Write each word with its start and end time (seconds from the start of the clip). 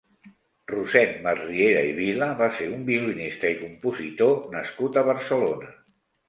Rossend 0.69 1.19
Masriera 1.25 1.83
i 1.89 1.91
Vila 1.97 2.29
va 2.39 2.47
ser 2.61 2.69
un 2.77 2.81
violinista 2.87 3.53
i 3.57 3.59
compositor 3.61 4.35
nascut 4.57 4.99
a 4.99 5.05
Barcelona. 5.11 5.71